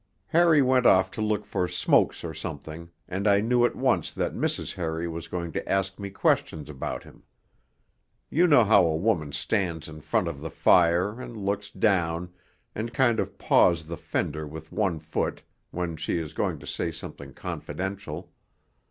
Harry 0.29 0.63
went 0.63 0.87
off 0.87 1.11
to 1.11 1.21
look 1.21 1.45
for 1.45 1.67
smokes 1.67 2.23
or 2.23 2.33
something, 2.33 2.89
and 3.07 3.27
I 3.27 3.39
knew 3.39 3.65
at 3.65 3.75
once 3.75 4.11
that 4.11 4.33
Mrs. 4.33 4.73
Harry 4.73 5.07
was 5.07 5.27
going 5.27 5.51
to 5.51 5.69
ask 5.71 5.99
me 5.99 6.09
questions 6.09 6.71
about 6.71 7.03
him. 7.03 7.21
You 8.27 8.47
know 8.47 8.63
how 8.63 8.83
a 8.83 8.95
woman 8.95 9.31
stands 9.31 9.87
in 9.87 10.01
front 10.01 10.27
of 10.27 10.39
the 10.41 10.49
fire, 10.49 11.21
and 11.21 11.37
looks 11.37 11.69
down, 11.69 12.33
and 12.73 12.95
kind 12.95 13.19
of 13.19 13.37
paws 13.37 13.85
the 13.85 13.95
fender 13.95 14.47
with 14.47 14.71
one 14.71 14.97
foot 14.97 15.43
when 15.69 15.97
she 15.97 16.17
is 16.17 16.33
going 16.33 16.57
to 16.57 16.65
say 16.65 16.89
something 16.89 17.31
confidential. 17.31 18.31